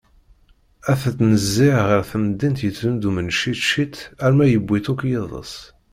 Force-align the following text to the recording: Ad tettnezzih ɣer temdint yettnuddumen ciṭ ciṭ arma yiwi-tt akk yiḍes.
Ad 0.91 0.97
tettnezzih 1.01 1.75
ɣer 1.87 2.01
temdint 2.09 2.59
yettnuddumen 2.65 3.33
ciṭ 3.39 3.57
ciṭ 3.69 3.95
arma 4.25 4.45
yiwi-tt 4.47 4.91
akk 4.91 5.01
yiḍes. 5.09 5.53